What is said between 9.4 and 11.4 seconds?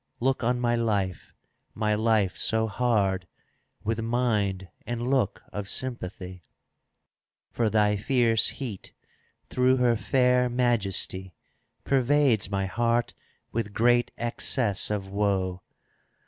through her fair majesty,